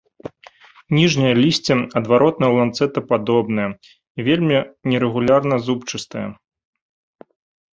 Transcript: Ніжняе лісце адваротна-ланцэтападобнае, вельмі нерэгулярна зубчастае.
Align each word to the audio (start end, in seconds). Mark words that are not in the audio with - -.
Ніжняе 0.99 1.33
лісце 1.41 1.73
адваротна-ланцэтападобнае, 2.01 3.67
вельмі 4.29 4.57
нерэгулярна 4.95 5.55
зубчастае. 5.67 6.25